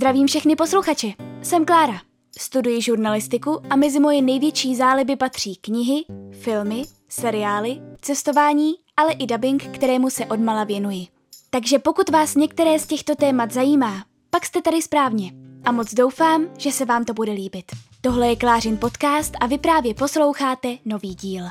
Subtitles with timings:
[0.00, 1.08] Zdravím všechny posluchače.
[1.42, 2.00] Jsem Klára.
[2.38, 9.62] Studuji žurnalistiku a mezi moje největší záliby patří knihy, filmy, seriály, cestování, ale i dubbing,
[9.62, 11.06] kterému se odmala věnuji.
[11.50, 15.32] Takže pokud vás některé z těchto témat zajímá, pak jste tady správně.
[15.64, 17.72] A moc doufám, že se vám to bude líbit.
[18.00, 21.44] Tohle je Klářin podcast a vy právě posloucháte nový díl.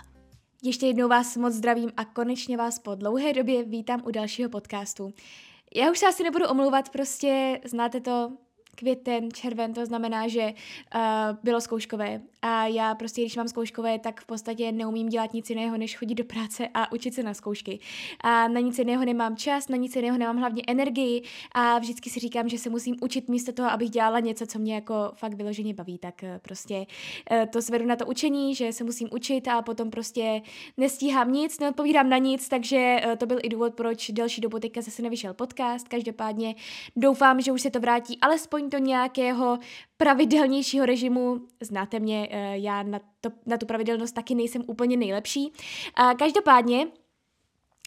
[0.63, 5.13] Ještě jednou vás moc zdravím a konečně vás po dlouhé době vítám u dalšího podcastu.
[5.75, 8.31] Já už se asi nebudu omlouvat, prostě znáte to,
[8.79, 10.53] květen, červen, to znamená, že
[10.95, 11.01] uh,
[11.43, 15.77] bylo zkouškové a já prostě, když mám zkouškové, tak v podstatě neumím dělat nic jiného,
[15.77, 17.79] než chodit do práce a učit se na zkoušky.
[18.21, 22.19] A na nic jiného nemám čas, na nic jiného nemám hlavně energii a vždycky si
[22.19, 25.73] říkám, že se musím učit místo toho, abych dělala něco, co mě jako fakt vyloženě
[25.73, 29.61] baví, tak uh, prostě uh, to zvedu na to učení, že se musím učit a
[29.61, 30.41] potom prostě
[30.77, 34.81] nestíhám nic, neodpovídám na nic, takže uh, to byl i důvod, proč delší dobu teďka
[34.81, 35.87] zase nevyšel podcast.
[35.87, 36.55] Každopádně
[36.95, 39.59] doufám, že už se to vrátí alespoň do nějakého
[39.97, 41.41] pravidelnějšího režimu.
[41.61, 45.53] Znáte mě, eh, já na, to, na tu pravidelnost taky nejsem úplně nejlepší.
[46.19, 46.87] Každopádně,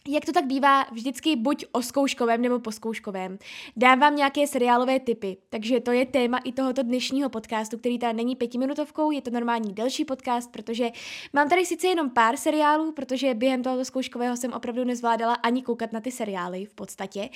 [0.08, 3.38] jak to tak bývá vždycky buď o zkouškovém nebo po zkouškovém.
[3.76, 8.12] Dám vám nějaké seriálové typy, takže to je téma i tohoto dnešního podcastu, který teda
[8.12, 10.90] není pětiminutovkou, je to normální delší podcast, protože
[11.32, 15.92] mám tady sice jenom pár seriálů, protože během tohoto zkouškového jsem opravdu nezvládala ani koukat
[15.92, 17.28] na ty seriály v podstatě.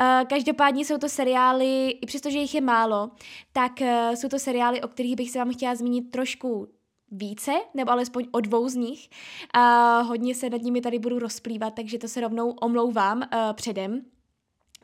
[0.00, 3.10] Eh, každopádně jsou to seriály, i přestože jich je málo,
[3.52, 6.68] tak eh, jsou to seriály, o kterých bych se vám chtěla zmínit trošku
[7.10, 9.08] více, nebo alespoň o dvou z nich.
[9.54, 14.04] A hodně se nad nimi tady budu rozplývat, takže to se rovnou omlouvám uh, předem.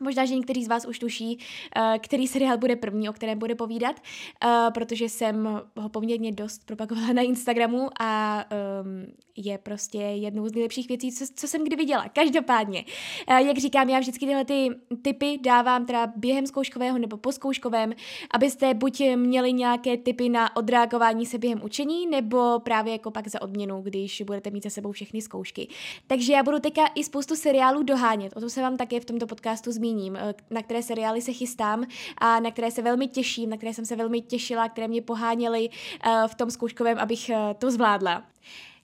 [0.01, 3.55] Možná, že někteří z vás už tuší, uh, který seriál bude první, o kterém bude
[3.55, 8.43] povídat, uh, protože jsem ho poměrně dost propagovala na Instagramu a
[8.83, 9.05] um,
[9.37, 12.09] je prostě jednou z nejlepších věcí, co, co jsem kdy viděla.
[12.09, 12.85] Každopádně,
[13.29, 14.69] uh, jak říkám, já vždycky tyhle ty
[15.01, 17.93] typy dávám teda během zkouškového nebo po zkouškovém,
[18.31, 23.41] abyste buď měli nějaké typy na odreagování se během učení, nebo právě jako pak za
[23.41, 25.67] odměnu, když budete mít za sebou všechny zkoušky.
[26.07, 29.27] Takže já budu teďka i spoustu seriálů dohánět, o tom se vám také v tomto
[29.27, 31.85] podcastu zmíním zmíním, eh, na které seriály se chystám
[32.17, 35.69] a na které se velmi těším, na které jsem se velmi těšila, které mě poháněly
[35.69, 38.23] eh, v tom zkouškovém, abych eh, to zvládla.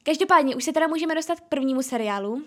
[0.04, 2.42] Každopádně už se teda můžeme dostat k prvnímu seriálu,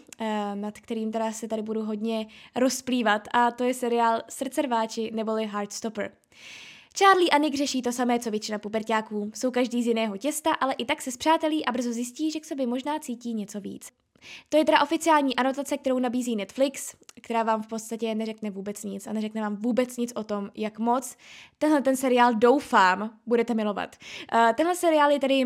[0.54, 2.26] nad kterým teda se tady budu hodně
[2.56, 6.10] rozplývat a to je seriál Srdcerváči neboli Heartstopper.
[6.98, 9.30] Charlie a Nick řeší to samé, co většina pubertáků.
[9.34, 12.44] Jsou každý z jiného těsta, ale i tak se zpřátelí a brzo zjistí, že k
[12.44, 13.90] sobě možná cítí něco víc.
[14.48, 19.06] To je teda oficiální anotace, kterou nabízí Netflix, která vám v podstatě neřekne vůbec nic
[19.06, 21.16] a neřekne vám vůbec nic o tom, jak moc
[21.58, 23.96] tenhle ten seriál doufám budete milovat.
[24.34, 25.44] Uh, tenhle seriál je tedy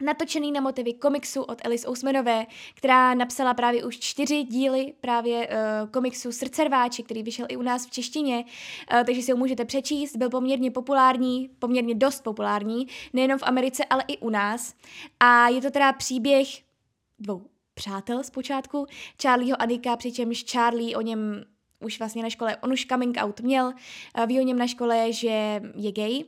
[0.00, 5.90] natočený na motivy komiksu od Alice Ousmanové, která napsala právě už čtyři díly právě uh,
[5.90, 8.44] komiksu Srdcerváči, který vyšel i u nás v češtině,
[8.92, 10.16] uh, takže si ho můžete přečíst.
[10.16, 14.74] Byl poměrně populární, poměrně dost populární, nejenom v Americe, ale i u nás.
[15.20, 16.48] A je to teda příběh
[17.18, 17.42] dvou
[17.78, 18.86] přátel zpočátku,
[19.22, 21.44] Charlieho a Nika, přičemž Charlie o něm
[21.80, 23.72] už vlastně na škole, on už coming out měl,
[24.26, 26.24] ví o něm na škole, že je gay,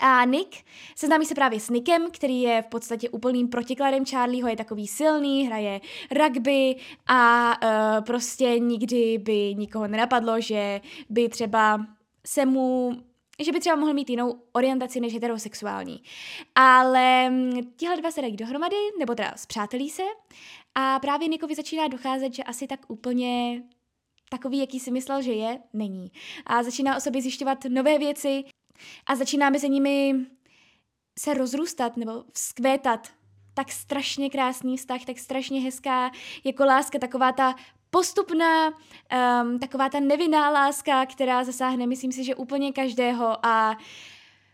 [0.00, 0.64] a Nick
[0.96, 4.06] seznámí se právě s Nickem, který je v podstatě úplným protikladem.
[4.06, 5.80] Charlieho, je takový silný, hraje
[6.10, 6.76] rugby
[7.06, 11.86] a uh, prostě nikdy by nikoho nenapadlo, že by třeba
[12.26, 12.92] se mu
[13.44, 16.02] že by třeba mohl mít jinou orientaci než heterosexuální.
[16.54, 20.02] Ale mm, tihle dva se dají dohromady, nebo teda zpřátelí se
[20.74, 23.62] a právě Nikovi začíná docházet, že asi tak úplně
[24.28, 26.12] takový, jaký si myslel, že je, není.
[26.46, 28.44] A začíná o sobě zjišťovat nové věci
[29.06, 30.14] a začíná mezi nimi
[31.18, 33.08] se rozrůstat nebo vzkvétat
[33.54, 36.10] tak strašně krásný vztah, tak strašně hezká
[36.44, 37.54] jako láska, taková ta
[37.92, 43.76] postupná, um, taková ta nevinná láska, která zasáhne, myslím si, že úplně každého a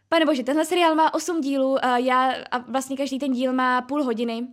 [0.09, 3.82] Pane bože, tenhle seriál má 8 dílů a já, a vlastně každý ten díl má
[3.82, 4.47] půl hodiny,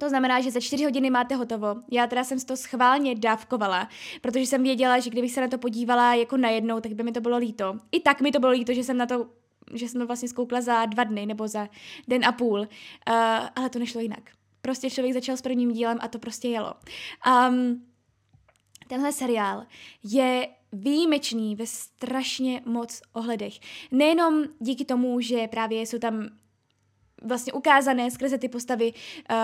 [0.00, 1.76] to znamená, že za čtyři hodiny máte hotovo.
[1.90, 3.88] Já teda jsem to schválně dávkovala,
[4.20, 7.20] protože jsem věděla, že kdybych se na to podívala jako najednou, tak by mi to
[7.20, 7.78] bylo líto.
[7.92, 9.26] I tak mi to bylo líto, že jsem na to
[9.74, 11.68] že jsem to vlastně zkoukla za dva dny nebo za
[12.08, 12.66] den a půl, uh,
[13.56, 14.37] ale to nešlo jinak.
[14.68, 16.74] Prostě člověk začal s prvním dílem a to prostě jelo.
[17.48, 17.86] Um,
[18.88, 19.66] tenhle seriál
[20.04, 23.54] je výjimečný ve strašně moc ohledech.
[23.90, 26.28] Nejenom díky tomu, že právě jsou tam
[27.22, 28.92] vlastně ukázané skrze ty postavy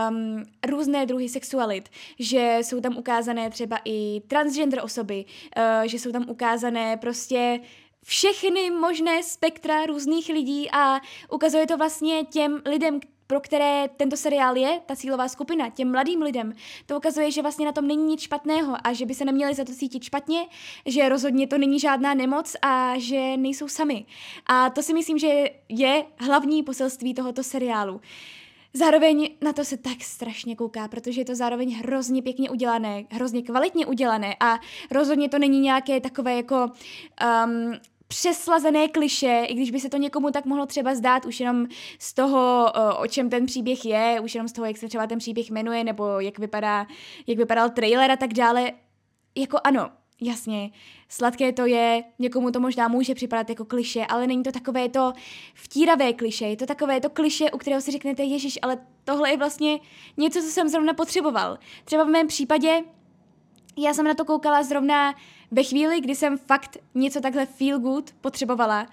[0.08, 1.88] um, různé druhy sexualit,
[2.18, 5.24] že jsou tam ukázané třeba i transgender osoby,
[5.56, 7.60] uh, že jsou tam ukázané prostě
[8.02, 11.00] všechny možné spektra různých lidí a
[11.30, 13.00] ukazuje to vlastně těm lidem,
[13.34, 16.52] pro které tento seriál je, ta cílová skupina, těm mladým lidem,
[16.86, 19.64] to ukazuje, že vlastně na tom není nic špatného a že by se neměli za
[19.64, 20.46] to cítit špatně,
[20.86, 24.04] že rozhodně to není žádná nemoc a že nejsou sami.
[24.46, 28.00] A to si myslím, že je hlavní poselství tohoto seriálu.
[28.74, 33.42] Zároveň na to se tak strašně kouká, protože je to zároveň hrozně pěkně udělané, hrozně
[33.42, 34.60] kvalitně udělané a
[34.90, 36.66] rozhodně to není nějaké takové jako
[37.46, 37.72] um,
[38.20, 41.66] přeslazené kliše, i když by se to někomu tak mohlo třeba zdát už jenom
[41.98, 45.18] z toho, o čem ten příběh je, už jenom z toho, jak se třeba ten
[45.18, 46.86] příběh jmenuje, nebo jak, vypadá,
[47.26, 48.72] jak vypadal trailer a tak dále.
[49.34, 49.90] Jako ano,
[50.20, 50.70] jasně,
[51.08, 55.12] sladké to je, někomu to možná může připadat jako kliše, ale není to takové to
[55.54, 59.36] vtíravé kliše, je to takové to kliše, u kterého si řeknete, Ježíš, ale tohle je
[59.36, 59.80] vlastně
[60.16, 61.58] něco, co jsem zrovna potřeboval.
[61.84, 62.82] Třeba v mém případě,
[63.78, 65.14] já jsem na to koukala zrovna
[65.50, 68.86] ve chvíli, kdy jsem fakt něco takhle feel good potřebovala.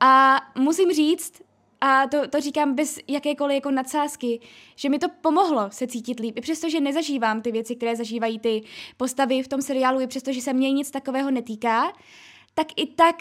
[0.00, 1.42] A musím říct,
[1.84, 4.40] a to, to říkám bez jakékoliv jako nadsázky,
[4.76, 6.38] že mi to pomohlo se cítit líp.
[6.38, 8.62] I přesto, že nezažívám ty věci, které zažívají ty
[8.96, 11.92] postavy v tom seriálu, i přesto, že se mě nic takového netýká,
[12.54, 13.16] tak i tak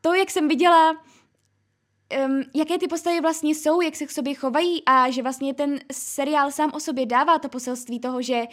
[0.00, 4.82] to, jak jsem viděla, um, jaké ty postavy vlastně jsou, jak se k sobě chovají
[4.86, 8.44] a že vlastně ten seriál sám o sobě dává to poselství toho, že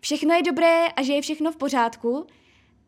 [0.00, 2.26] všechno je dobré a že je všechno v pořádku,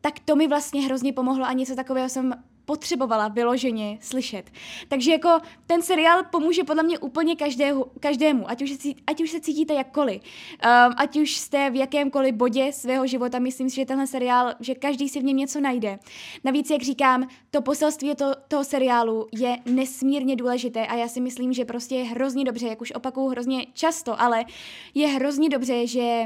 [0.05, 2.33] tak to mi vlastně hrozně pomohlo a něco takového jsem
[2.65, 4.51] potřebovala vyloženě slyšet.
[4.87, 5.29] Takže jako
[5.67, 8.71] ten seriál pomůže podle mě úplně každého, každému, ať už,
[9.07, 13.69] ať už se cítíte jakkoliv, um, ať už jste v jakémkoliv bodě svého života, myslím
[13.69, 15.99] si, že tenhle seriál, že každý si v něm něco najde.
[16.43, 21.53] Navíc, jak říkám, to poselství to, toho seriálu je nesmírně důležité a já si myslím,
[21.53, 24.45] že prostě je hrozně dobře, jak už opakuju hrozně často, ale
[24.93, 26.25] je hrozně dobře, že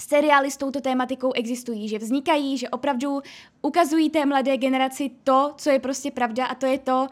[0.00, 3.20] seriály s touto tématikou existují, že vznikají, že opravdu
[3.62, 7.06] ukazují té mladé generaci to, co je prostě pravda a to je to,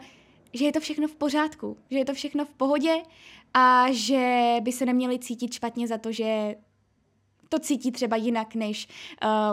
[0.53, 2.95] že je to všechno v pořádku, že je to všechno v pohodě
[3.53, 6.55] a že by se neměli cítit špatně za to, že
[7.49, 8.87] to cítí třeba jinak, než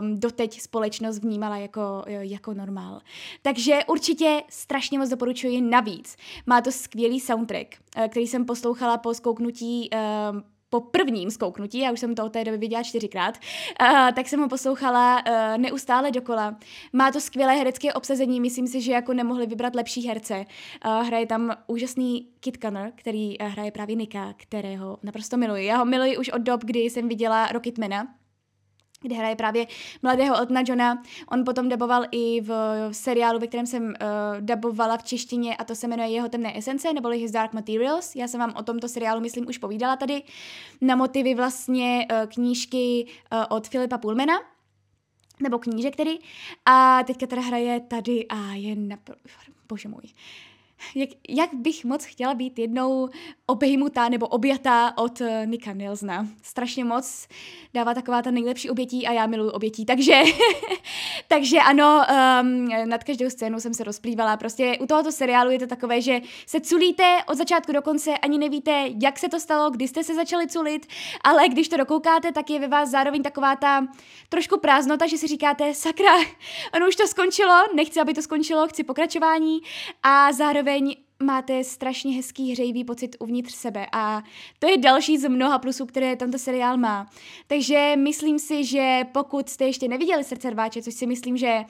[0.00, 3.00] um, doteď společnost vnímala jako, jako normál.
[3.42, 6.16] Takže určitě strašně moc doporučuji navíc.
[6.46, 11.92] Má to skvělý soundtrack, eh, který jsem poslouchala po zkouknutí um, po prvním zkouknutí, já
[11.92, 13.38] už jsem to od té doby viděla čtyřikrát,
[13.80, 16.56] uh, tak jsem ho poslouchala uh, neustále dokola.
[16.92, 20.46] Má to skvělé herecké obsazení, myslím si, že jako nemohli vybrat lepší herce.
[20.86, 25.66] Uh, hraje tam úžasný Kit Connor, který uh, hraje právě Nika, kterého naprosto miluji.
[25.66, 28.19] Já ho miluji už od dob, kdy jsem viděla Rocketmana,
[29.02, 29.66] kde hraje právě
[30.02, 31.02] mladého Eltona Johna.
[31.32, 32.52] On potom daboval i v
[32.92, 33.94] seriálu, ve kterém jsem uh,
[34.40, 38.16] dabovala v češtině a to se jmenuje Jeho temné esence, neboli His Dark Materials.
[38.16, 40.22] Já jsem vám o tomto seriálu, myslím, už povídala tady
[40.80, 44.34] na motivy vlastně uh, knížky uh, od Filipa Pullmana,
[45.42, 46.18] nebo knížek tedy.
[46.66, 48.96] A teďka teda hraje tady a je na...
[49.68, 50.02] Bože můj.
[50.04, 50.49] Uh,
[50.94, 53.08] jak, jak bych moc chtěla být jednou
[53.46, 56.26] obejmutá nebo objatá od uh, Nika Nilsna.
[56.42, 57.28] Strašně moc
[57.74, 60.22] dává taková ta nejlepší obětí a já miluji obětí, takže,
[61.28, 62.02] takže ano,
[62.42, 64.36] um, nad každou scénu jsem se rozplývala.
[64.36, 68.38] Prostě u tohoto seriálu je to takové, že se culíte od začátku do konce, ani
[68.38, 70.86] nevíte, jak se to stalo, kdy jste se začali culit,
[71.24, 73.86] ale když to dokoukáte, tak je ve vás zároveň taková ta
[74.28, 76.16] trošku prázdnota, že si říkáte, sakra,
[76.72, 79.60] ano, už to skončilo, nechci, aby to skončilo, chci pokračování
[80.02, 84.22] a zároveň zároveň máte strašně hezký hřejivý pocit uvnitř sebe a
[84.58, 87.10] to je další z mnoha plusů, které tento seriál má.
[87.46, 91.64] Takže myslím si, že pokud jste ještě neviděli Srdce rváče, což si myslím, že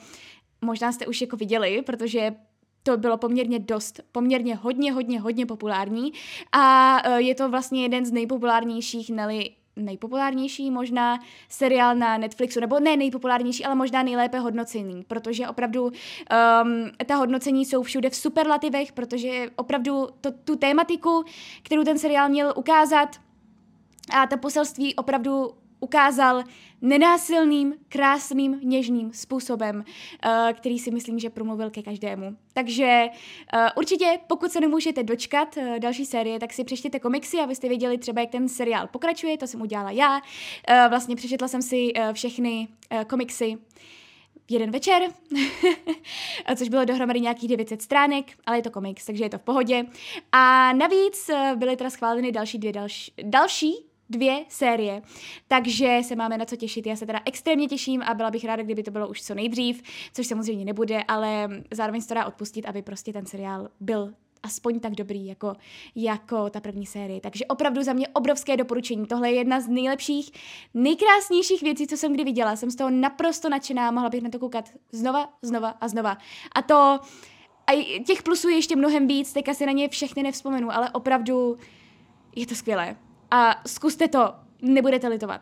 [0.61, 2.35] možná jste už jako viděli, protože
[2.83, 6.11] to bylo poměrně dost, poměrně hodně, hodně, hodně populární
[6.51, 9.49] a e, je to vlastně jeden z nejpopulárnějších, neli
[9.81, 11.19] nejpopulárnější možná
[11.49, 15.91] seriál na Netflixu, nebo ne nejpopulárnější, ale možná nejlépe hodnocený, protože opravdu um,
[17.05, 21.23] ta hodnocení jsou všude v superlativech, protože opravdu to, tu tématiku,
[21.63, 23.09] kterou ten seriál měl ukázat,
[24.09, 26.43] a ta poselství opravdu ukázal
[26.81, 32.35] nenásilným, krásným, něžným způsobem, uh, který si myslím, že promluvil ke každému.
[32.53, 33.05] Takže
[33.53, 37.97] uh, určitě, pokud se nemůžete dočkat uh, další série, tak si přečtěte komiksy, abyste věděli
[37.97, 40.21] třeba, jak ten seriál pokračuje, to jsem udělala já.
[40.89, 42.67] Vlastně přečetla jsem si všechny
[43.07, 43.57] komiksy
[44.49, 45.01] jeden večer,
[46.55, 49.85] což bylo dohromady nějakých 900 stránek, ale je to komiks, takže je to v pohodě.
[50.31, 55.01] A navíc byly teda schváleny další dvě další, další dvě série,
[55.47, 56.87] takže se máme na co těšit.
[56.87, 59.81] Já se teda extrémně těším a byla bych ráda, kdyby to bylo už co nejdřív,
[60.13, 64.13] což samozřejmě nebude, ale zároveň se to dá odpustit, aby prostě ten seriál byl
[64.43, 65.53] aspoň tak dobrý jako,
[65.95, 67.21] jako ta první série.
[67.21, 69.05] Takže opravdu za mě obrovské doporučení.
[69.05, 70.31] Tohle je jedna z nejlepších,
[70.73, 72.55] nejkrásnějších věcí, co jsem kdy viděla.
[72.55, 76.17] Jsem z toho naprosto nadšená, mohla bych na to koukat znova, znova a znova.
[76.55, 76.99] A to,
[77.67, 81.57] a těch plusů je ještě mnohem víc, teďka si na ně všechny nevzpomenu, ale opravdu
[82.35, 82.95] je to skvělé.
[83.31, 85.41] A zkuste to, nebudete litovat.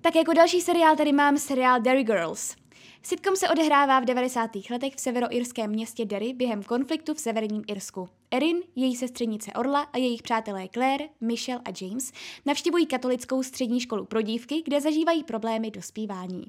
[0.00, 2.56] Tak jako další seriál tady mám seriál Derry Girls.
[3.02, 4.50] Sitcom se odehrává v 90.
[4.70, 8.08] letech v severoirském městě Derry během konfliktu v severním Irsku.
[8.30, 12.12] Erin, její sestřenice Orla a jejich přátelé Claire, Michelle a James
[12.46, 16.44] navštěvují katolickou střední školu pro dívky, kde zažívají problémy dospívání.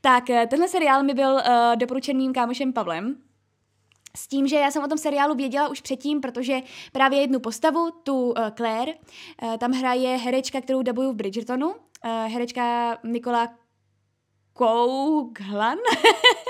[0.00, 1.40] Tak eh, tenhle seriál mi byl uh,
[1.76, 3.16] doporučen mým kámošem Pavlem,
[4.16, 6.60] s tím, že já jsem o tom seriálu věděla už předtím, protože
[6.92, 8.92] právě jednu postavu, tu uh, Claire,
[9.42, 13.54] uh, tam hraje herečka, kterou dabuju v Bridgertonu, uh, herečka Nikola
[14.52, 15.78] Kouglan.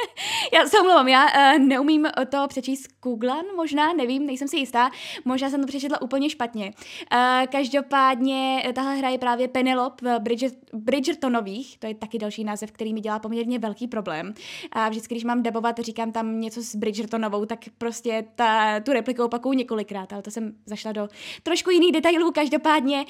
[0.53, 4.91] já se omlouvám, já uh, neumím to přečíst Kouglan, možná, nevím, nejsem si jistá,
[5.25, 6.73] možná jsem to přečetla úplně špatně.
[7.13, 12.45] Uh, každopádně eh, tahle hra je právě Penelope v Bridger, Bridgertonových, to je taky další
[12.45, 14.35] název, který mi dělá poměrně velký problém.
[14.73, 19.25] A vždycky, když mám dabovat, říkám tam něco s Bridgertonovou, tak prostě ta, tu repliku
[19.25, 21.09] opakuju několikrát, ale to jsem zašla do
[21.43, 23.05] trošku jiných detailů, každopádně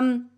[0.00, 0.28] um,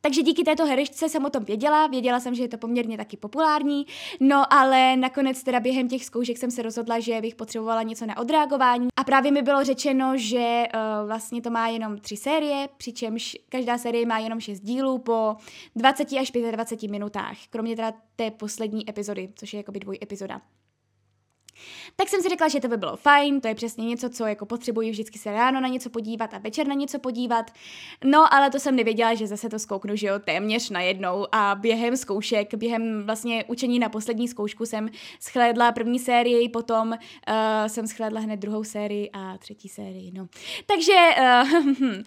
[0.00, 3.16] takže díky této herečce jsem o tom věděla, věděla jsem, že je to poměrně taky
[3.16, 3.86] populární,
[4.20, 8.18] no ale nakonec teda během těch zkoušek jsem se rozhodla, že bych potřebovala něco na
[8.18, 13.36] odreagování a právě mi bylo řečeno, že uh, vlastně to má jenom tři série, přičemž
[13.48, 15.36] každá série má jenom šest dílů po
[15.76, 20.40] 20 až 25 minutách, kromě teda té poslední epizody, což je jakoby dvoj epizoda.
[21.96, 24.46] Tak jsem si řekla, že to by bylo fajn, to je přesně něco, co jako
[24.46, 27.50] potřebuji vždycky se ráno na něco podívat a večer na něco podívat.
[28.04, 31.96] No, ale to jsem nevěděla, že zase to zkouknu, že jo, téměř najednou a během
[31.96, 34.88] zkoušek, během vlastně učení na poslední zkoušku jsem
[35.20, 36.96] schlédla první sérii, potom uh,
[37.66, 40.26] jsem schlédla hned druhou sérii a třetí sérii, no.
[40.66, 42.02] Takže uh,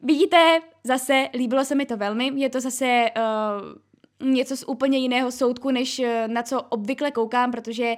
[0.02, 3.91] vidíte, zase líbilo se mi to velmi, je to zase uh,
[4.22, 7.94] něco z úplně jiného soudku, než eh, na co obvykle koukám, protože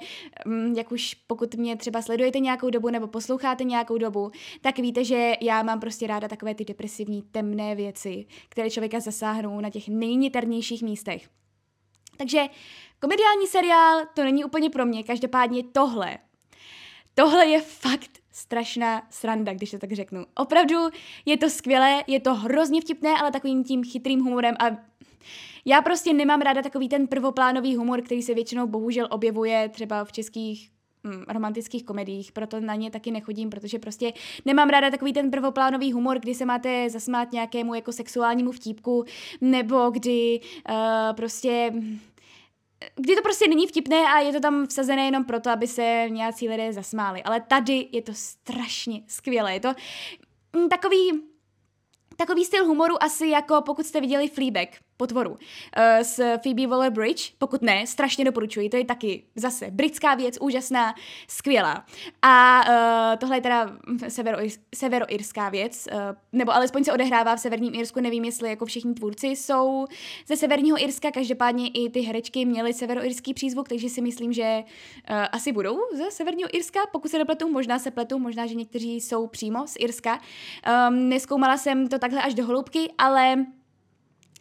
[0.46, 5.04] mm, jak už pokud mě třeba sledujete nějakou dobu nebo posloucháte nějakou dobu, tak víte,
[5.04, 9.88] že já mám prostě ráda takové ty depresivní, temné věci, které člověka zasáhnou na těch
[9.88, 11.28] nejniternějších místech.
[12.16, 12.46] Takže
[13.00, 16.18] komediální seriál to není úplně pro mě, každopádně tohle.
[17.14, 20.26] Tohle je fakt strašná sranda, když to tak řeknu.
[20.34, 20.76] Opravdu
[21.26, 24.64] je to skvělé, je to hrozně vtipné, ale takovým tím chytrým humorem a
[25.64, 30.12] já prostě nemám ráda takový ten prvoplánový humor, který se většinou bohužel objevuje třeba v
[30.12, 30.70] českých
[31.06, 34.12] hm, romantických komediích, proto na ně taky nechodím, protože prostě
[34.44, 39.04] nemám ráda takový ten prvoplánový humor, kdy se máte zasmát nějakému jako sexuálnímu vtípku,
[39.40, 40.76] nebo kdy uh,
[41.16, 41.72] prostě
[42.96, 46.48] kdy to prostě není vtipné a je to tam vsazené jenom proto, aby se nějací
[46.48, 47.22] lidé zasmáli.
[47.22, 49.54] Ale tady je to strašně skvělé.
[49.54, 49.68] Je to
[50.56, 51.20] hm, takový
[52.16, 55.36] Takový styl humoru asi jako pokud jste viděli Fleabag, potvoru, uh,
[56.02, 60.94] s Phoebe Waller-Bridge, pokud ne, strašně doporučuji, to je taky zase britská věc, úžasná,
[61.28, 61.84] skvělá.
[62.22, 63.70] A uh, tohle je teda
[64.08, 64.38] severo,
[64.74, 65.98] severoirská věc, uh,
[66.32, 69.86] nebo alespoň se odehrává v severním Irsku, nevím, jestli jako všichni tvůrci jsou
[70.26, 74.62] ze severního Irska, každopádně i ty herečky měly severoirský přízvuk, takže si myslím, že
[75.10, 79.00] uh, asi budou ze severního Irska, pokud se nepletu, možná se pletu, možná, že někteří
[79.00, 80.20] jsou přímo z Irska.
[80.88, 83.46] Um, neskoumala jsem to takhle až do hloubky, ale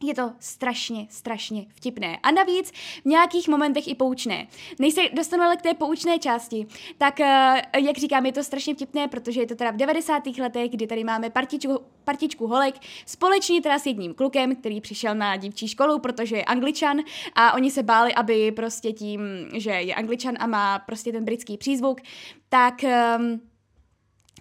[0.04, 2.18] je to strašně, strašně vtipné.
[2.24, 4.48] A navíc v nějakých momentech i poučné.
[4.80, 6.68] Než se dostanu ale k té poučné části,
[6.98, 10.24] tak eh, jak říkám, je to strašně vtipné, protože je to teda v 90.
[10.40, 15.36] letech, kdy tady máme partičku, partičku holek společně teda s jedním klukem, který přišel na
[15.36, 17.00] dívčí školu, protože je angličan
[17.36, 19.22] a oni se báli, aby prostě tím,
[19.54, 22.02] že je angličan a má prostě ten britský přízvuk,
[22.50, 22.84] tak
[23.18, 23.42] um,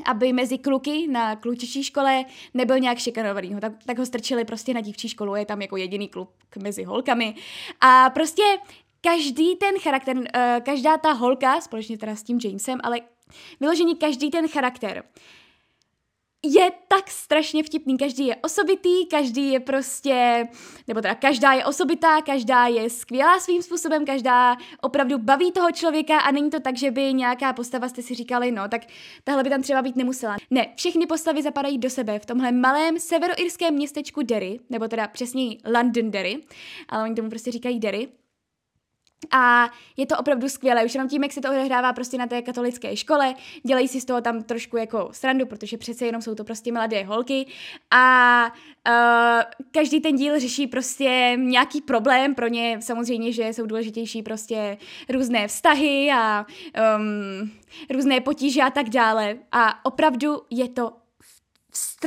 [0.05, 3.57] aby mezi kluky na klučičí škole nebyl nějak šikanovaný.
[3.61, 6.31] Tak, tak ho strčili prostě na dívčí školu, je tam jako jediný kluk
[6.63, 7.35] mezi holkami.
[7.81, 8.43] A prostě
[9.01, 10.25] každý ten charakter, uh,
[10.63, 13.01] každá ta holka, společně teda s tím Jamesem, ale
[13.61, 15.05] vyložený každý ten charakter
[16.45, 17.99] je tak strašně vtipný.
[17.99, 20.49] Každý je osobitý, každý je prostě,
[20.89, 26.19] nebo teda každá je osobitá, každá je skvělá svým způsobem, každá opravdu baví toho člověka
[26.19, 28.83] a není to tak, že by nějaká postava jste si říkali, no tak
[29.25, 30.37] tahle by tam třeba být nemusela.
[30.51, 35.59] Ne, všechny postavy zapadají do sebe v tomhle malém severoirském městečku Derry, nebo teda přesněji
[35.75, 36.41] Londonderry,
[36.89, 38.09] ale oni tomu prostě říkají Derry.
[39.31, 42.43] A je to opravdu skvělé, už jenom tím, jak se to odehrává prostě na té
[42.43, 43.35] katolické škole,
[43.67, 47.05] dělají si z toho tam trošku jako srandu, protože přece jenom jsou to prostě mladé
[47.05, 47.47] holky.
[47.91, 48.45] A
[48.89, 52.79] uh, každý ten díl řeší prostě nějaký problém, pro ně.
[52.81, 56.47] Samozřejmě, že jsou důležitější prostě různé vztahy a
[56.97, 57.51] um,
[57.91, 59.37] různé potíže a tak dále.
[59.53, 60.93] A opravdu je to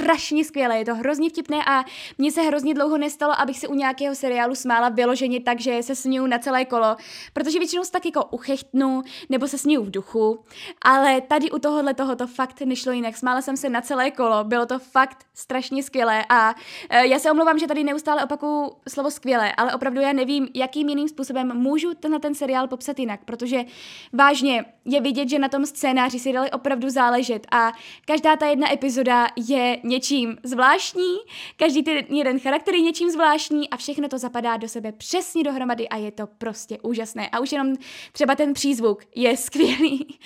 [0.01, 1.85] strašně skvělé, je to hrozně vtipné a
[2.17, 5.95] mně se hrozně dlouho nestalo, abych se u nějakého seriálu smála vyloženě tak, že se
[5.95, 6.95] směju na celé kolo,
[7.33, 10.39] protože většinou se tak jako uchechtnu nebo se směju v duchu,
[10.81, 13.17] ale tady u tohohle toho to fakt nešlo jinak.
[13.17, 16.55] Smála jsem se na celé kolo, bylo to fakt strašně skvělé a
[16.89, 20.89] e, já se omlouvám, že tady neustále opakuju slovo skvělé, ale opravdu já nevím, jakým
[20.89, 23.65] jiným způsobem můžu na ten seriál popsat jinak, protože
[24.13, 27.71] vážně je vidět, že na tom scénáři si dali opravdu záležet a
[28.05, 31.15] každá ta jedna epizoda je něčím zvláštní,
[31.57, 35.89] každý ten jeden charakter je něčím zvláštní a všechno to zapadá do sebe přesně dohromady
[35.89, 37.29] a je to prostě úžasné.
[37.29, 37.73] A už jenom
[38.11, 40.19] třeba ten přízvuk je skvělý.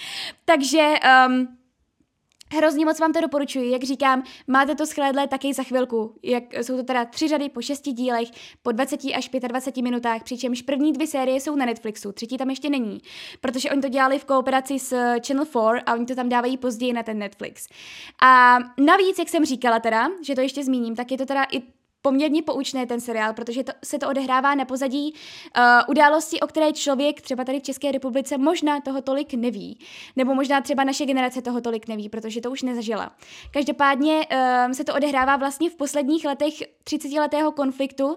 [0.45, 0.93] Takže
[1.27, 1.58] um,
[2.53, 6.15] Hrozně moc vám to doporučuji, jak říkám, máte to schlédlé taky za chvilku.
[6.23, 8.27] Jak, jsou to teda tři řady po šesti dílech,
[8.63, 12.69] po 20 až 25 minutách, přičemž první dvě série jsou na Netflixu, třetí tam ještě
[12.69, 13.01] není,
[13.41, 14.89] protože oni to dělali v kooperaci s
[15.27, 17.67] Channel 4 a oni to tam dávají později na ten Netflix.
[18.21, 21.78] A navíc, jak jsem říkala teda, že to ještě zmíním, tak je to teda i
[22.01, 26.73] poměrně poučné ten seriál, protože to, se to odehrává na pozadí uh, události, o které
[26.73, 29.79] člověk třeba tady v České republice možná toho tolik neví.
[30.15, 33.11] Nebo možná třeba naše generace toho tolik neví, protože to už nezažila.
[33.51, 36.53] Každopádně uh, se to odehrává vlastně v posledních letech
[36.85, 38.15] 30-letého konfliktu, uh,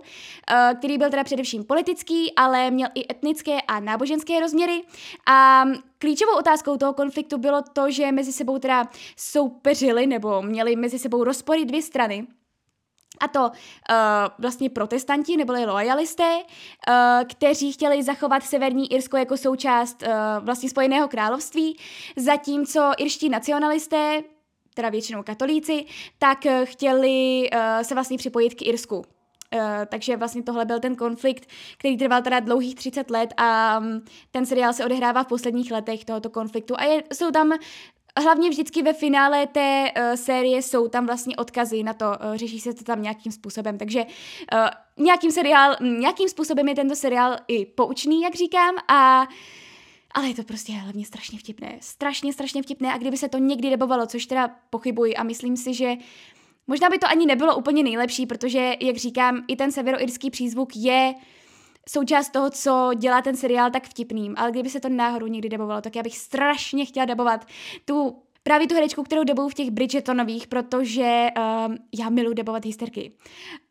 [0.79, 4.83] který byl teda především politický, ale měl i etnické a náboženské rozměry.
[5.27, 5.65] A
[5.99, 11.25] Klíčovou otázkou toho konfliktu bylo to, že mezi sebou teda soupeřili nebo měli mezi sebou
[11.25, 12.27] rozpory dvě strany,
[13.23, 13.51] a to uh,
[14.39, 16.95] vlastně protestanti neboli loyalisté, uh,
[17.29, 21.77] kteří chtěli zachovat Severní Irsko jako součást uh, vlastně Spojeného království,
[22.17, 24.23] zatímco irští nacionalisté,
[24.75, 25.85] teda většinou katolíci,
[26.19, 28.97] tak chtěli uh, se vlastně připojit k Irsku.
[28.97, 29.05] Uh,
[29.89, 31.49] takže vlastně tohle byl ten konflikt,
[31.79, 36.05] který trval teda dlouhých 30 let a um, ten seriál se odehrává v posledních letech
[36.05, 37.53] tohoto konfliktu a je, jsou tam
[38.21, 42.61] Hlavně vždycky ve finále té uh, série jsou tam vlastně odkazy na to, uh, řeší
[42.61, 47.67] se to tam nějakým způsobem, takže uh, nějakým, seriál, nějakým způsobem je tento seriál i
[47.67, 49.27] poučný, jak říkám, a
[50.15, 51.77] ale je to prostě hlavně strašně vtipné.
[51.81, 55.75] Strašně, strašně vtipné a kdyby se to někdy debovalo, což teda pochybuji a myslím si,
[55.75, 55.95] že
[56.67, 61.15] možná by to ani nebylo úplně nejlepší, protože, jak říkám, i ten severoirský přízvuk je
[61.17, 61.23] uh,
[61.89, 65.81] součást toho, co dělá ten seriál tak vtipným, ale kdyby se to náhodou někdy debovalo,
[65.81, 67.47] tak já bych strašně chtěla debovat
[67.85, 71.29] tu právě tu herečku, kterou debuju v těch Bridgetonových, protože
[71.67, 73.13] um, já miluji debovat hysterky.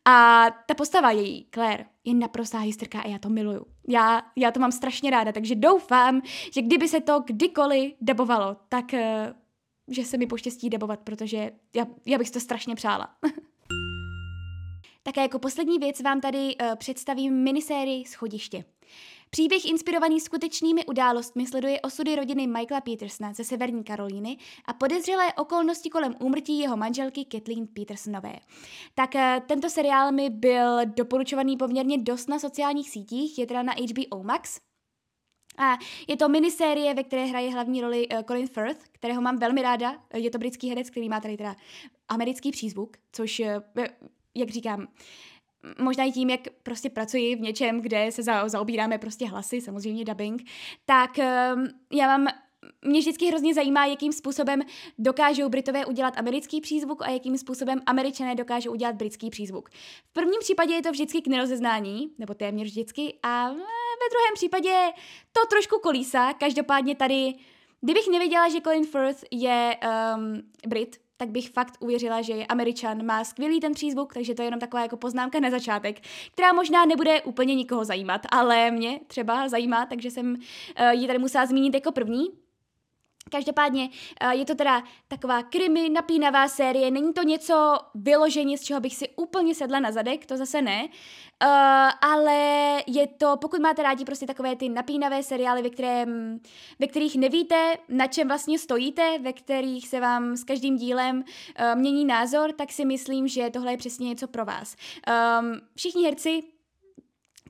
[0.04, 3.66] A ta postava její, Claire, je naprostá hysterka a já to miluju.
[3.88, 6.22] Já, já to mám strašně ráda, takže doufám,
[6.54, 8.98] že kdyby se to kdykoliv debovalo, tak uh,
[9.88, 13.08] že se mi poštěstí debovat, protože já, já bych to strašně přála.
[15.02, 18.64] Také jako poslední věc vám tady uh, představím minisérii Schodiště.
[19.30, 25.90] Příběh inspirovaný skutečnými událostmi sleduje osudy rodiny Michaela Petersona ze Severní Karolíny a podezřelé okolnosti
[25.90, 28.34] kolem úmrtí jeho manželky Kathleen Petersonové.
[28.94, 33.72] Tak uh, tento seriál mi byl doporučovaný poměrně dost na sociálních sítích, je teda na
[33.72, 34.60] HBO Max,
[35.58, 39.62] a je to minisérie, ve které hraje hlavní roli uh, Colin Firth, kterého mám velmi
[39.62, 39.94] ráda.
[40.14, 41.56] Je to britský herec, který má tady teda
[42.08, 43.42] americký přízvuk, což
[44.34, 44.88] jak říkám,
[45.78, 50.04] možná i tím, jak prostě pracuji v něčem, kde se za, zaobíráme prostě hlasy, samozřejmě
[50.04, 50.42] dubbing,
[50.86, 52.26] tak um, já mám
[52.84, 54.60] mě vždycky hrozně zajímá, jakým způsobem
[54.98, 59.70] dokážou Britové udělat americký přízvuk a jakým způsobem američané dokážou udělat britský přízvuk.
[60.04, 64.74] V prvním případě je to vždycky k nerozeznání, nebo téměř vždycky, a ve druhém případě
[65.32, 66.32] to trošku kolísá.
[66.32, 67.34] Každopádně tady,
[67.80, 69.76] kdybych nevěděla, že Colin Firth je
[70.16, 74.42] um, Brit, tak bych fakt uvěřila, že je Američan, má skvělý ten přízvuk, takže to
[74.42, 76.00] je jenom taková jako poznámka na začátek,
[76.32, 81.18] která možná nebude úplně nikoho zajímat, ale mě třeba zajímá, takže jsem uh, ji tady
[81.18, 82.41] musela zmínit jako první.
[83.32, 83.88] Každopádně
[84.20, 88.94] eh, je to teda taková krimi, napínavá série, není to něco vyloženě, z čeho bych
[88.94, 90.88] si úplně sedla na zadek, to zase ne, uh,
[92.00, 92.36] ale
[92.86, 96.40] je to, pokud máte rádi prostě takové ty napínavé seriály, ve, kterém,
[96.78, 101.80] ve kterých nevíte, na čem vlastně stojíte, ve kterých se vám s každým dílem uh,
[101.80, 104.76] mění názor, tak si myslím, že tohle je přesně něco pro vás.
[105.40, 106.42] Um, všichni herci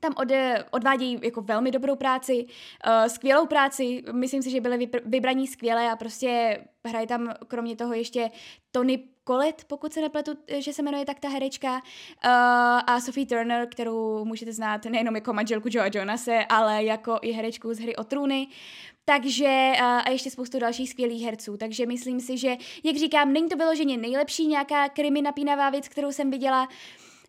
[0.03, 0.27] tam od,
[0.71, 5.95] odvádějí jako velmi dobrou práci, uh, skvělou práci, myslím si, že byly vybraní skvěle a
[5.95, 8.31] prostě hraje tam kromě toho ještě
[8.71, 11.81] Tony Collette, pokud se nepletu, že se jmenuje tak ta herečka, uh,
[12.87, 17.73] a Sophie Turner, kterou můžete znát nejenom jako manželku Joa Jonase, ale jako i herečku
[17.73, 18.47] z hry o trůny.
[19.05, 21.57] Takže uh, a ještě spoustu dalších skvělých herců.
[21.57, 26.11] Takže myslím si, že, jak říkám, není to vyloženě nejlepší nějaká krimi napínavá věc, kterou
[26.11, 26.67] jsem viděla,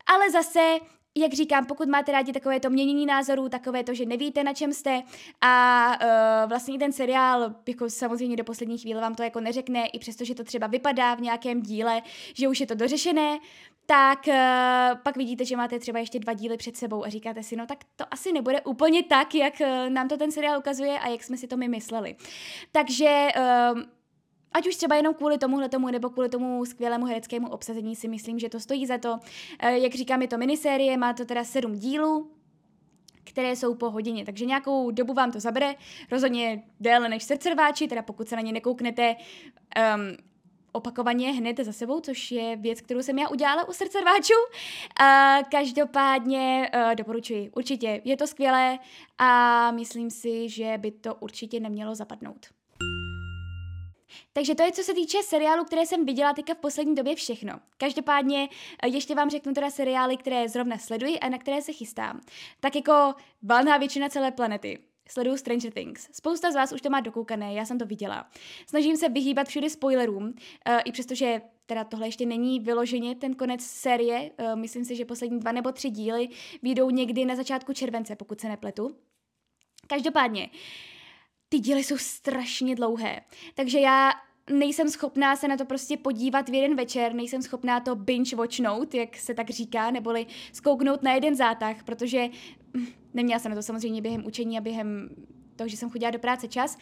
[0.06, 0.78] ale zase
[1.16, 4.72] jak říkám, pokud máte rádi takové to měnění názorů, takové to, že nevíte, na čem
[4.72, 5.02] jste
[5.40, 9.98] a uh, vlastně ten seriál, jako samozřejmě do poslední chvíle vám to jako neřekne, i
[9.98, 12.02] přesto, že to třeba vypadá v nějakém díle,
[12.34, 13.38] že už je to dořešené,
[13.86, 14.34] tak uh,
[15.02, 17.78] pak vidíte, že máte třeba ještě dva díly před sebou a říkáte si, no tak
[17.96, 21.36] to asi nebude úplně tak, jak uh, nám to ten seriál ukazuje a jak jsme
[21.36, 22.16] si to my mysleli.
[22.72, 23.28] Takže
[23.74, 23.80] uh,
[24.54, 28.38] ať už třeba jenom kvůli tomuhle tomu, nebo kvůli tomu skvělému hereckému obsazení si myslím,
[28.38, 29.18] že to stojí za to.
[29.58, 32.30] Eh, jak říkám, je to minisérie, má to teda sedm dílů,
[33.24, 35.74] které jsou po hodině, takže nějakou dobu vám to zabere,
[36.10, 40.16] rozhodně déle než srdcerváči, teda pokud se na ně nekouknete um,
[40.72, 44.34] opakovaně hned za sebou, což je věc, kterou jsem já udělala u srdcerváčů.
[45.00, 48.78] Uh, každopádně uh, doporučuji, určitě, je to skvělé
[49.18, 52.46] a myslím si, že by to určitě nemělo zapadnout.
[54.32, 57.60] Takže to je, co se týče seriálu, které jsem viděla teďka v poslední době všechno.
[57.78, 58.48] Každopádně
[58.82, 62.20] eh, ještě vám řeknu teda seriály, které zrovna sleduji a na které se chystám.
[62.60, 64.78] Tak jako valná většina celé planety.
[65.08, 66.08] Sleduju Stranger Things.
[66.12, 68.30] Spousta z vás už to má dokoukané, já jsem to viděla.
[68.66, 70.32] Snažím se vyhýbat všude spoilerům, uh,
[70.84, 74.30] i přestože teda tohle ještě není vyloženě ten konec série.
[74.38, 76.28] Uh, myslím si, že poslední dva nebo tři díly
[76.62, 78.96] vyjdou někdy na začátku července, pokud se nepletu.
[79.86, 80.58] Každopádně, uh,
[81.54, 83.20] ty díly jsou strašně dlouhé.
[83.54, 84.12] Takže já
[84.50, 88.94] nejsem schopná se na to prostě podívat v jeden večer, nejsem schopná to binge watchnout,
[88.94, 92.28] jak se tak říká, neboli skouknout na jeden zátah, protože
[92.76, 95.08] hm, neměla jsem na to samozřejmě během učení a během
[95.56, 96.78] toho, že jsem chodila do práce čas.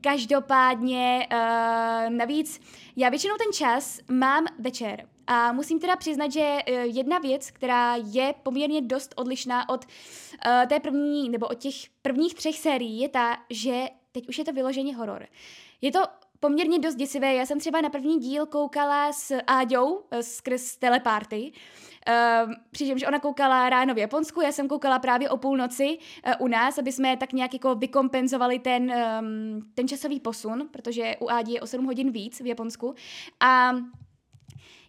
[0.00, 2.60] Každopádně uh, navíc
[2.96, 5.08] já většinou ten čas mám večer.
[5.26, 10.66] A musím teda přiznat, že uh, jedna věc, která je poměrně dost odlišná od uh,
[10.68, 14.52] té první, nebo od těch prvních třech sérií, je ta, že teď už je to
[14.52, 15.26] vyloženě horor.
[15.80, 16.00] Je to
[16.40, 17.34] poměrně dost děsivé.
[17.34, 21.52] Já jsem třeba na první díl koukala s Áďou eh, skrz teleparty.
[22.08, 26.48] Uh, přičemž ona koukala ráno v Japonsku, já jsem koukala právě o půlnoci uh, u
[26.48, 31.52] nás, aby jsme tak nějak jako vykompenzovali ten, um, ten časový posun, protože u Ádi
[31.52, 32.94] je o 7 hodin víc v Japonsku.
[33.40, 33.72] A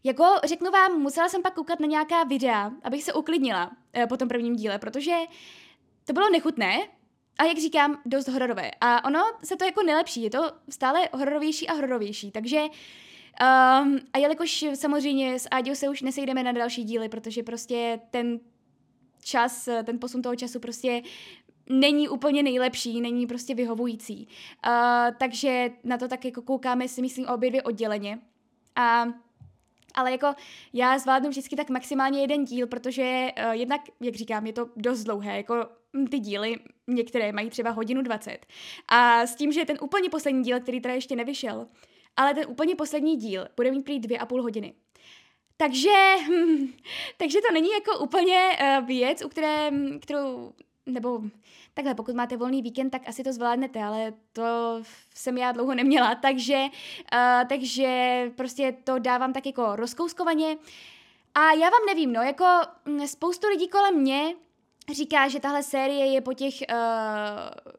[0.03, 4.17] jako řeknu vám, musela jsem pak koukat na nějaká videa, abych se uklidnila uh, po
[4.17, 5.15] tom prvním díle, protože
[6.05, 6.77] to bylo nechutné,
[7.37, 8.71] a jak říkám, dost hororové.
[8.81, 14.17] A ono se to jako nelepší, je to stále hororovější a hororovější, takže um, a
[14.17, 18.39] jelikož samozřejmě s Áďou se už nesejdeme na další díly, protože prostě ten
[19.23, 21.01] čas, ten posun toho času prostě
[21.69, 24.27] není úplně nejlepší, není prostě vyhovující.
[24.67, 24.71] Uh,
[25.17, 28.19] takže na to tak jako koukáme si myslím obě dvě odděleně.
[28.75, 29.05] A
[29.93, 30.33] ale jako
[30.73, 35.03] já zvládnu vždycky tak maximálně jeden díl, protože uh, jednak, jak říkám, je to dost
[35.03, 35.55] dlouhé, jako
[36.09, 36.55] ty díly,
[36.87, 38.45] některé mají třeba hodinu 20.
[38.87, 41.67] A s tím, že ten úplně poslední díl, který teda ještě nevyšel,
[42.17, 44.73] ale ten úplně poslední díl bude mít prý dvě a půl hodiny.
[45.57, 46.67] Takže, hm,
[47.17, 50.53] takže to není jako úplně uh, věc, u které, hm, kterou,
[50.85, 51.21] nebo
[51.73, 54.43] takhle, pokud máte volný víkend, tak asi to zvládnete, ale to
[55.15, 60.57] jsem já dlouho neměla, takže, uh, takže prostě to dávám tak jako rozkouskovaně.
[61.35, 62.45] A já vám nevím, no, jako
[62.85, 64.35] hm, spoustu lidí kolem mě
[64.93, 67.73] říká, že tahle série je po těch, uh,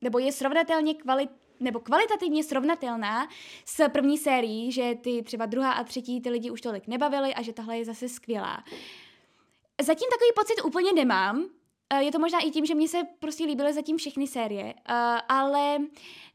[0.00, 3.28] nebo je srovnatelně kvalit, nebo kvalitativně srovnatelná
[3.64, 7.42] s první sérií, že ty třeba druhá a třetí ty lidi už tolik nebavily a
[7.42, 8.64] že tahle je zase skvělá.
[9.82, 11.44] Zatím takový pocit úplně nemám,
[11.90, 15.18] eh, je to možná i tím, že mně se prostě líbily zatím všechny série, uh,
[15.28, 15.78] ale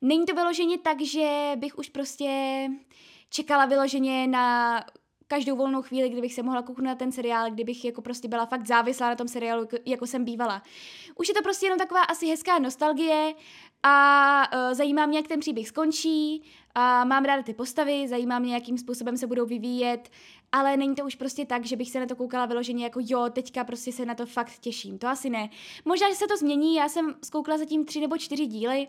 [0.02, 2.68] není to vyloženě tak, že bych už prostě
[3.30, 4.80] čekala vyloženě na
[5.32, 8.68] každou volnou chvíli, kdybych se mohla kouknout na ten seriál, kdybych jako prostě byla fakt
[8.68, 10.62] závislá na tom seriálu, jako jsem bývala.
[11.16, 13.34] Už je to prostě jenom taková asi hezká nostalgie
[13.84, 16.44] a uh, zajímá mě, jak ten příběh skončí
[16.76, 20.10] a mám ráda ty postavy, zajímá mě, jakým způsobem se budou vyvíjet,
[20.52, 23.30] ale není to už prostě tak, že bych se na to koukala vyloženě jako jo,
[23.30, 24.98] teďka prostě se na to fakt těším.
[24.98, 25.50] To asi ne.
[25.86, 28.88] Možná, že se to změní, já jsem zkoukla zatím tři nebo čtyři díly,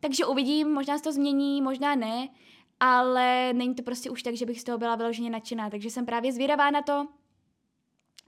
[0.00, 2.28] takže uvidím, možná se to změní, možná ne
[2.80, 6.06] ale není to prostě už tak, že bych z toho byla vyloženě nadšená, takže jsem
[6.06, 7.06] právě zvědavá na to,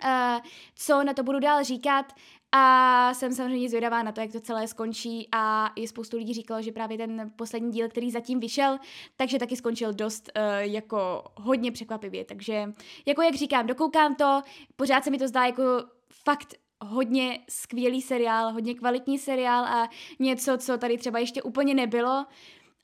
[0.04, 0.40] uh,
[0.74, 2.12] co na to budu dál říkat.
[2.52, 5.28] A jsem samozřejmě zvědavá na to, jak to celé skončí.
[5.32, 8.78] A i spoustu lidí říkalo, že právě ten poslední díl, který zatím vyšel,
[9.16, 12.72] takže taky skončil dost uh, jako hodně překvapivě, takže
[13.06, 14.42] jako jak říkám, dokoukám to,
[14.76, 15.62] pořád se mi to zdá jako
[16.24, 22.26] fakt hodně skvělý seriál, hodně kvalitní seriál a něco, co tady třeba ještě úplně nebylo,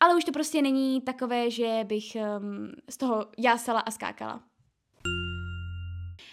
[0.05, 4.41] ale už to prostě není takové, že bych um, z toho jásala a skákala.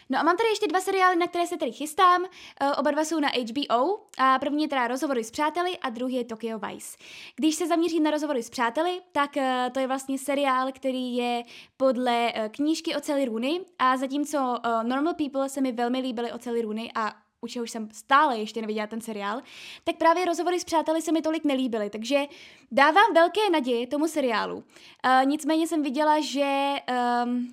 [0.09, 2.21] No a mám tady ještě dva seriály, na které se tady chystám.
[2.21, 3.99] Uh, oba dva jsou na HBO.
[4.17, 6.97] A první je teda Rozhovory s přáteli a druhý je Tokyo Vice.
[7.35, 11.43] Když se zaměřím na Rozhovory s přáteli, tak uh, to je vlastně seriál, který je
[11.77, 16.37] podle uh, knížky o Celly Rooney a zatímco Normal People se mi velmi líbily o
[16.37, 19.41] Celly Rooney a u čehož jsem stále ještě neviděla ten seriál,
[19.83, 22.25] tak právě rozhovory s přáteli se mi tolik nelíbily, takže
[22.71, 24.55] dávám velké naděje tomu seriálu.
[24.55, 24.63] Uh,
[25.25, 26.75] nicméně jsem viděla, že
[27.25, 27.47] um,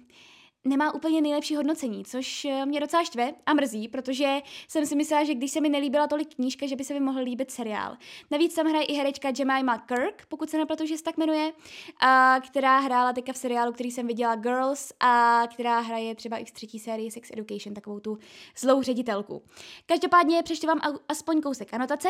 [0.69, 5.25] nemá úplně nejlepší hodnocení, což eh, mě docela štve a mrzí, protože jsem si myslela,
[5.25, 7.97] že když se mi nelíbila tolik knížka, že by se mi mohl líbit seriál.
[8.31, 11.53] Navíc tam hraje i herečka Jemima Kirk, pokud se nepletu, že se tak jmenuje,
[12.01, 16.45] a která hrála teďka v seriálu, který jsem viděla Girls a která hraje třeba i
[16.45, 18.19] v třetí sérii Sex Education, takovou tu
[18.59, 19.43] zlou ředitelku.
[19.87, 22.09] Každopádně přečtu vám aspoň kousek anotace.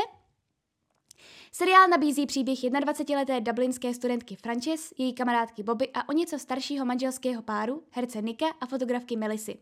[1.53, 7.43] Seriál nabízí příběh 21-leté dublinské studentky Frances, její kamarádky Bobby a o něco staršího manželského
[7.43, 9.59] páru, herce Nika a fotografky Melisy.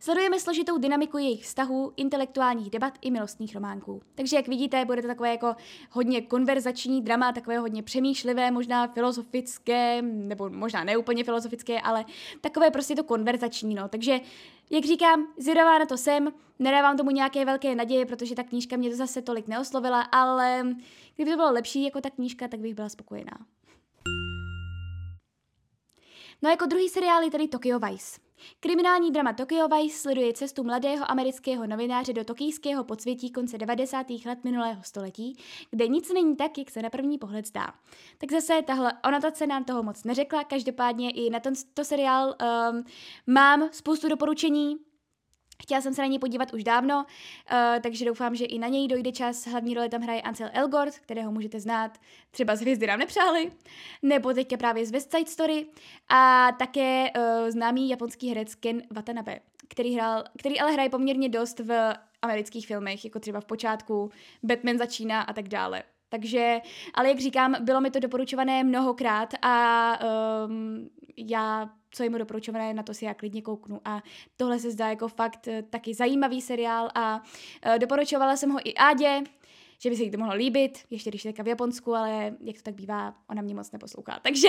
[0.00, 4.02] Sledujeme složitou dynamiku jejich vztahů, intelektuálních debat i milostných románků.
[4.14, 5.56] Takže jak vidíte, bude to takové jako
[5.90, 12.04] hodně konverzační drama, takové hodně přemýšlivé, možná filozofické, nebo možná neúplně filozofické, ale
[12.40, 13.88] takové prostě to konverzační, no.
[13.88, 14.20] Takže
[14.72, 18.90] jak říkám, zvědavá na to jsem, nedávám tomu nějaké velké naděje, protože ta knížka mě
[18.90, 20.62] to zase tolik neoslovila, ale
[21.16, 23.46] kdyby to bylo lepší jako ta knížka, tak bych byla spokojená.
[26.42, 28.20] No jako druhý seriál je tady Tokyo Vice.
[28.60, 34.06] Kriminální drama Tokyo Vice sleduje cestu mladého amerického novináře do tokijského podsvětí konce 90.
[34.26, 35.36] let minulého století,
[35.70, 37.74] kde nic není tak, jak se na první pohled zdá.
[38.18, 42.34] Tak zase tahle anotace nám toho moc neřekla, každopádně i na tento seriál
[42.72, 42.84] um,
[43.26, 44.76] mám spoustu doporučení,
[45.62, 48.88] Chtěla jsem se na něj podívat už dávno, uh, takže doufám, že i na něj
[48.88, 49.46] dojde čas.
[49.46, 51.98] Hlavní roli tam hraje Ansel Elgort, kterého můžete znát
[52.30, 53.52] třeba z Hvězdy nám nepřáli,
[54.02, 55.66] nebo teďka právě z West Side Story
[56.08, 61.58] a také uh, známý japonský herec Ken Watanabe, který, hrál, který ale hraje poměrně dost
[61.58, 64.10] v amerických filmech, jako třeba v počátku
[64.42, 65.82] Batman začíná a tak dále.
[66.12, 66.60] Takže,
[66.94, 69.98] ale jak říkám, bylo mi to doporučované mnohokrát a
[70.46, 73.80] um, já co je mu doporučované, na to si já klidně kouknu.
[73.84, 74.02] A
[74.36, 77.22] tohle se zdá jako fakt eh, taky zajímavý seriál a
[77.66, 79.22] uh, doporučovala jsem ho i Ádě,
[79.78, 82.62] že by se jí to mohlo líbit, ještě když je v Japonsku, ale jak to
[82.62, 84.20] tak bývá, ona mě moc neposlouchá.
[84.22, 84.48] Takže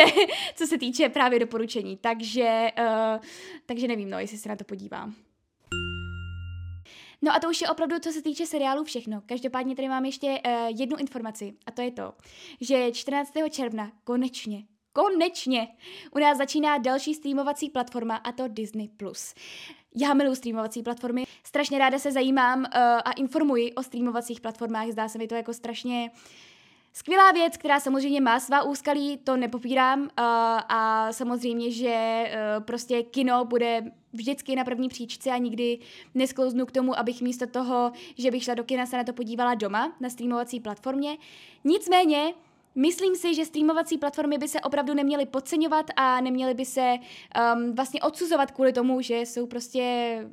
[0.56, 3.22] co se týče právě doporučení, takže, uh,
[3.66, 5.16] takže nevím, no, jestli se na to podívám.
[7.24, 9.22] No a to už je opravdu, co se týče seriálu, všechno.
[9.26, 12.14] Každopádně tady mám ještě uh, jednu informaci a to je to,
[12.62, 13.34] že 14.
[13.50, 15.68] června konečně konečně
[16.16, 18.90] u nás začíná další streamovací platforma a to Disney+.
[19.96, 22.66] Já miluji streamovací platformy, strašně ráda se zajímám uh,
[23.06, 26.12] a informuji o streamovacích platformách, zdá se mi to jako strašně
[26.96, 30.08] Skvělá věc, která samozřejmě má svá úskalí, to nepopírám uh,
[30.70, 32.26] a samozřejmě, že
[32.58, 35.80] uh, prostě kino bude vždycky na první příčce a nikdy
[36.16, 39.54] nesklouznu k tomu, abych místo toho, že bych šla do kina, se na to podívala
[39.54, 41.18] doma na streamovací platformě.
[41.64, 42.34] Nicméně,
[42.76, 46.96] Myslím si, že streamovací platformy by se opravdu neměly podceňovat a neměly by se
[47.56, 49.84] um, vlastně odsuzovat kvůli tomu, že jsou prostě,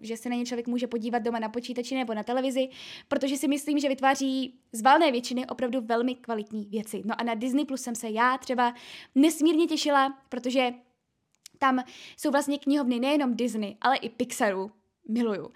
[0.02, 2.68] že se na ně člověk může podívat doma na počítači nebo na televizi,
[3.08, 7.02] protože si myslím, že vytváří z valné většiny opravdu velmi kvalitní věci.
[7.04, 8.74] No a na Disney Plus jsem se já třeba
[9.14, 10.72] nesmírně těšila, protože
[11.58, 11.84] tam
[12.16, 14.70] jsou vlastně knihovny nejenom Disney, ale i Pixaru,
[15.10, 15.44] miluju.
[15.46, 15.52] Uh,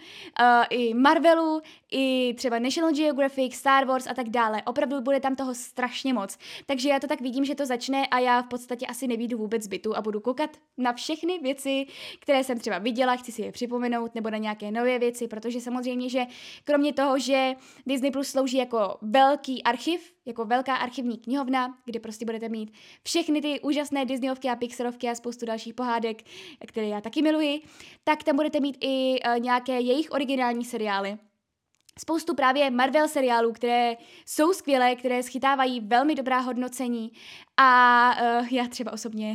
[0.71, 1.61] I Marvelu,
[1.93, 4.63] i třeba National Geographic, Star Wars a tak dále.
[4.63, 6.39] Opravdu bude tam toho strašně moc.
[6.67, 9.63] Takže já to tak vidím, že to začne a já v podstatě asi nevídu vůbec
[9.63, 11.87] zbytu a budu koukat na všechny věci,
[12.21, 16.09] které jsem třeba viděla, chci si je připomenout, nebo na nějaké nové věci, protože samozřejmě,
[16.09, 16.27] že
[16.65, 17.55] kromě toho, že
[17.87, 23.41] Disney Plus slouží jako velký archiv, jako velká archivní knihovna, kde prostě budete mít všechny
[23.41, 26.23] ty úžasné Disneyovky a Pixarovky a spoustu dalších pohádek,
[26.67, 27.63] které já taky miluji,
[28.05, 31.19] tak tam budete mít i uh, nějaké jejich originální seriály.
[31.99, 37.13] Spoustu právě Marvel seriálů, které jsou skvělé, které schytávají velmi dobrá hodnocení
[37.57, 38.11] a
[38.41, 39.35] uh, já třeba osobně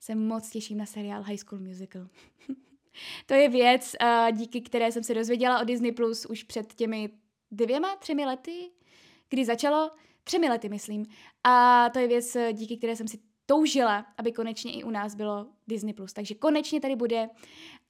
[0.00, 2.08] se moc těším na seriál High School Musical.
[3.26, 7.10] to je věc, uh, díky které jsem se dozvěděla o Disney Plus už před těmi
[7.50, 8.70] dvěma, třemi lety,
[9.28, 9.90] kdy začalo,
[10.28, 11.06] třemi lety myslím.
[11.44, 15.46] A to je věc, díky které jsem si toužila, aby konečně i u nás bylo
[15.68, 15.94] Disney+.
[16.14, 17.28] Takže konečně tady bude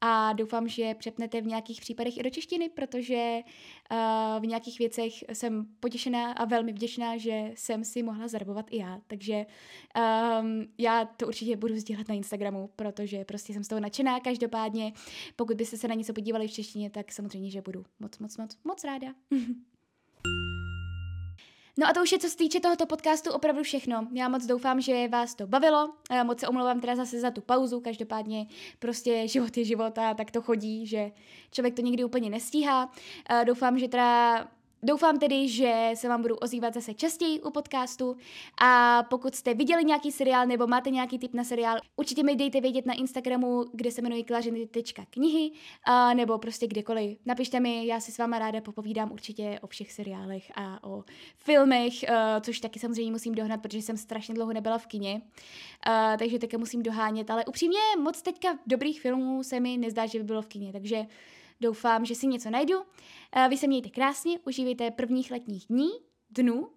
[0.00, 3.40] a doufám, že přepnete v nějakých případech i do češtiny, protože
[3.90, 8.76] uh, v nějakých věcech jsem potěšená a velmi vděčná, že jsem si mohla zarbovat i
[8.76, 9.00] já.
[9.06, 9.46] Takže
[10.40, 14.20] um, já to určitě budu sdílet na Instagramu, protože prostě jsem z toho nadšená.
[14.20, 14.92] Každopádně,
[15.36, 18.58] pokud byste se na něco podívali v češtině, tak samozřejmě, že budu moc, moc, moc,
[18.64, 19.08] moc ráda.
[21.80, 24.08] No a to už je, co se týče tohoto podcastu, opravdu všechno.
[24.12, 25.92] Já moc doufám, že vás to bavilo.
[26.10, 28.46] Já moc se omlouvám teda zase za tu pauzu, každopádně
[28.78, 31.10] prostě život je život a tak to chodí, že
[31.50, 32.92] člověk to nikdy úplně nestíhá.
[33.44, 34.48] Doufám, že teda
[34.82, 38.16] Doufám tedy, že se vám budu ozývat zase častěji u podcastu
[38.60, 42.60] a pokud jste viděli nějaký seriál nebo máte nějaký tip na seriál, určitě mi dejte
[42.60, 45.50] vědět na Instagramu, kde se jmenuji klaženy.knihy
[45.84, 47.18] a nebo prostě kdekoliv.
[47.26, 51.04] Napište mi, já si s váma ráda popovídám určitě o všech seriálech a o
[51.36, 56.16] filmech, uh, což taky samozřejmě musím dohnat, protože jsem strašně dlouho nebyla v kině, uh,
[56.18, 60.24] takže také musím dohánět, ale upřímně moc teďka dobrých filmů se mi nezdá, že by
[60.24, 61.06] bylo v kině, takže
[61.60, 62.74] Doufám, že si něco najdu.
[63.48, 65.90] Vy se mějte krásně, užívejte prvních letních dní,
[66.30, 66.68] dnů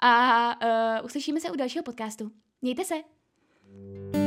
[0.00, 0.52] a
[1.00, 2.30] uh, uslyšíme se u dalšího podcastu.
[2.62, 2.94] Mějte se!
[3.66, 4.25] thank you